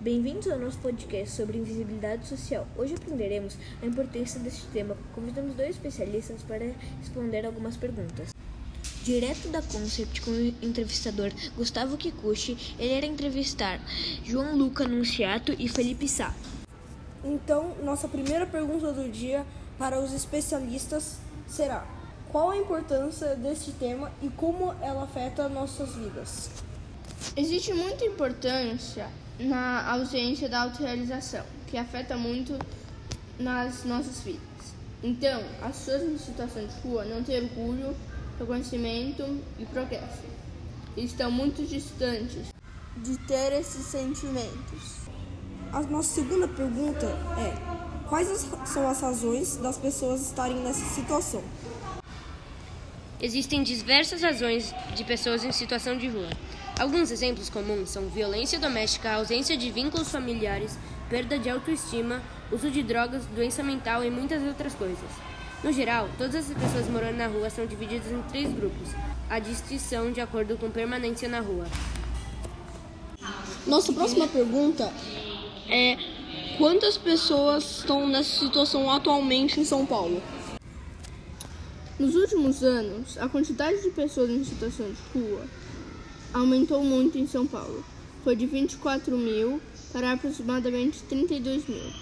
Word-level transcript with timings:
Bem-vindos 0.00 0.46
ao 0.46 0.56
nosso 0.56 0.78
podcast 0.78 1.34
sobre 1.34 1.58
invisibilidade 1.58 2.28
social. 2.28 2.68
Hoje 2.76 2.94
aprenderemos 2.94 3.56
a 3.82 3.86
importância 3.86 4.38
deste 4.38 4.64
tema. 4.66 4.96
Convidamos 5.12 5.56
dois 5.56 5.70
especialistas 5.70 6.40
para 6.42 6.72
responder 7.00 7.44
algumas 7.44 7.76
perguntas. 7.76 8.32
Direto 9.02 9.48
da 9.48 9.60
Concept 9.60 10.20
com 10.20 10.30
o 10.30 10.54
entrevistador 10.62 11.32
Gustavo 11.56 11.96
Kikuchi, 11.96 12.76
ele 12.78 12.92
era 12.92 13.06
entrevistar 13.06 13.80
João 14.22 14.56
Luca 14.56 14.86
Nunciato 14.86 15.52
e 15.58 15.68
Felipe 15.68 16.06
Sá. 16.06 16.32
Então, 17.24 17.74
nossa 17.82 18.06
primeira 18.06 18.46
pergunta 18.46 18.92
do 18.92 19.10
dia 19.10 19.44
para 19.76 19.98
os 19.98 20.12
especialistas 20.12 21.16
será: 21.48 21.84
qual 22.30 22.50
a 22.50 22.56
importância 22.56 23.34
deste 23.34 23.72
tema 23.72 24.12
e 24.22 24.28
como 24.28 24.72
ela 24.80 25.02
afeta 25.02 25.48
nossas 25.48 25.96
vidas? 25.96 26.50
Existe 27.38 27.72
muita 27.72 28.04
importância 28.04 29.08
na 29.38 29.92
ausência 29.92 30.48
da 30.48 30.62
autorrealização, 30.62 31.44
que 31.68 31.76
afeta 31.76 32.16
muito 32.16 32.58
nas 33.38 33.84
nossas 33.84 34.22
vidas. 34.22 34.42
Então, 35.04 35.40
as 35.62 35.78
pessoas 35.78 36.02
em 36.02 36.18
situação 36.18 36.66
de 36.66 36.74
rua 36.80 37.04
não 37.04 37.22
têm 37.22 37.44
orgulho, 37.44 37.94
reconhecimento 38.40 39.22
e 39.56 39.64
progresso. 39.66 40.24
Estão 40.96 41.30
muito 41.30 41.64
distantes 41.64 42.48
de 42.96 43.16
ter 43.18 43.52
esses 43.52 43.86
sentimentos. 43.86 45.06
A 45.72 45.80
nossa 45.82 46.16
segunda 46.16 46.48
pergunta 46.48 47.06
é: 47.06 48.08
quais 48.08 48.48
são 48.66 48.88
as 48.88 49.00
razões 49.00 49.58
das 49.58 49.78
pessoas 49.78 50.22
estarem 50.22 50.56
nessa 50.56 50.84
situação? 50.92 51.44
Existem 53.20 53.62
diversas 53.62 54.22
razões 54.22 54.74
de 54.96 55.04
pessoas 55.04 55.44
em 55.44 55.52
situação 55.52 55.96
de 55.96 56.08
rua. 56.08 56.30
Alguns 56.78 57.10
exemplos 57.10 57.50
comuns 57.50 57.90
são 57.90 58.08
violência 58.08 58.56
doméstica, 58.56 59.14
ausência 59.14 59.56
de 59.56 59.68
vínculos 59.68 60.10
familiares, 60.10 60.78
perda 61.10 61.36
de 61.36 61.50
autoestima, 61.50 62.22
uso 62.52 62.70
de 62.70 62.84
drogas, 62.84 63.24
doença 63.34 63.64
mental 63.64 64.04
e 64.04 64.10
muitas 64.10 64.40
outras 64.44 64.76
coisas. 64.76 65.10
No 65.64 65.72
geral, 65.72 66.08
todas 66.16 66.48
as 66.48 66.56
pessoas 66.56 66.88
morando 66.88 67.16
na 67.16 67.26
rua 67.26 67.50
são 67.50 67.66
divididas 67.66 68.12
em 68.12 68.22
três 68.30 68.52
grupos. 68.52 68.90
A 69.28 69.40
distinção 69.40 70.12
de 70.12 70.20
acordo 70.20 70.56
com 70.56 70.70
permanência 70.70 71.28
na 71.28 71.40
rua. 71.40 71.66
Nossa 73.66 73.92
próxima 73.92 74.28
pergunta 74.28 74.88
é: 75.68 75.98
quantas 76.58 76.96
pessoas 76.96 77.78
estão 77.78 78.06
nessa 78.06 78.38
situação 78.38 78.88
atualmente 78.88 79.58
em 79.58 79.64
São 79.64 79.84
Paulo? 79.84 80.22
Nos 81.98 82.14
últimos 82.14 82.62
anos, 82.62 83.18
a 83.18 83.28
quantidade 83.28 83.82
de 83.82 83.90
pessoas 83.90 84.30
em 84.30 84.44
situação 84.44 84.86
de 84.86 85.18
rua 85.18 85.44
aumentou 86.32 86.82
muito 86.82 87.18
em 87.18 87.26
São 87.26 87.46
Paulo. 87.46 87.84
Foi 88.24 88.36
de 88.36 88.46
24 88.46 89.16
mil 89.16 89.60
para 89.92 90.12
aproximadamente 90.12 91.02
32 91.04 91.66
mil, 91.68 91.92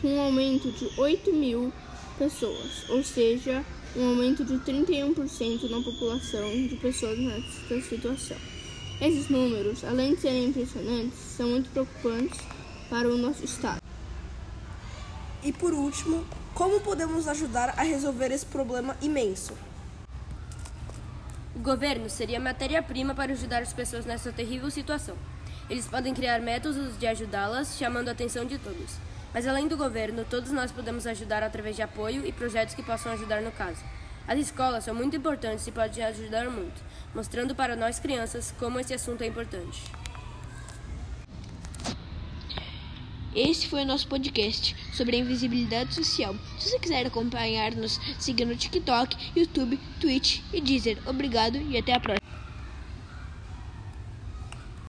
com 0.00 0.08
um 0.08 0.20
aumento 0.20 0.70
de 0.70 0.90
8 1.00 1.32
mil 1.32 1.72
pessoas, 2.18 2.88
ou 2.88 3.02
seja, 3.02 3.64
um 3.96 4.08
aumento 4.08 4.44
de 4.44 4.54
31% 4.58 5.70
na 5.70 5.80
população 5.80 6.50
de 6.50 6.76
pessoas 6.76 7.18
nessa 7.18 7.80
situação. 7.88 8.36
Esses 9.00 9.28
números, 9.28 9.84
além 9.84 10.14
de 10.14 10.20
serem 10.20 10.46
impressionantes, 10.46 11.18
são 11.18 11.48
muito 11.48 11.70
preocupantes 11.70 12.40
para 12.88 13.08
o 13.08 13.16
nosso 13.16 13.44
Estado. 13.44 13.80
E 15.42 15.52
por 15.52 15.72
último, 15.72 16.24
como 16.54 16.80
podemos 16.80 17.28
ajudar 17.28 17.74
a 17.76 17.82
resolver 17.82 18.32
esse 18.32 18.46
problema 18.46 18.96
imenso? 19.00 19.52
O 21.56 21.58
governo 21.58 22.10
seria 22.10 22.38
matéria-prima 22.38 23.14
para 23.14 23.32
ajudar 23.32 23.62
as 23.62 23.72
pessoas 23.72 24.04
nessa 24.04 24.30
terrível 24.30 24.70
situação. 24.70 25.16
Eles 25.70 25.86
podem 25.86 26.12
criar 26.12 26.38
métodos 26.38 26.98
de 26.98 27.06
ajudá-las, 27.06 27.78
chamando 27.78 28.08
a 28.08 28.12
atenção 28.12 28.44
de 28.44 28.58
todos. 28.58 28.98
Mas 29.32 29.48
além 29.48 29.66
do 29.66 29.74
governo, 29.74 30.22
todos 30.28 30.52
nós 30.52 30.70
podemos 30.70 31.06
ajudar 31.06 31.42
através 31.42 31.74
de 31.74 31.80
apoio 31.80 32.26
e 32.26 32.30
projetos 32.30 32.74
que 32.74 32.82
possam 32.82 33.10
ajudar 33.12 33.40
no 33.40 33.50
caso. 33.50 33.82
As 34.28 34.38
escolas 34.38 34.84
são 34.84 34.94
muito 34.94 35.16
importantes 35.16 35.66
e 35.66 35.72
podem 35.72 36.04
ajudar 36.04 36.50
muito, 36.50 36.78
mostrando 37.14 37.54
para 37.54 37.74
nós 37.74 37.98
crianças 37.98 38.52
como 38.58 38.78
esse 38.78 38.92
assunto 38.92 39.22
é 39.22 39.26
importante. 39.26 39.82
Esse 43.36 43.68
foi 43.68 43.82
o 43.82 43.86
nosso 43.86 44.08
podcast 44.08 44.74
sobre 44.94 45.14
a 45.14 45.18
invisibilidade 45.18 45.94
social. 45.94 46.34
Se 46.58 46.70
você 46.70 46.78
quiser 46.78 47.04
acompanhar-nos, 47.04 48.00
siga 48.18 48.46
no 48.46 48.56
TikTok, 48.56 49.14
YouTube, 49.36 49.78
Twitch 50.00 50.40
e 50.54 50.60
Deezer. 50.62 50.96
Obrigado 51.06 51.56
e 51.70 51.76
até 51.76 51.92
a 51.92 52.00
próxima. 52.00 52.25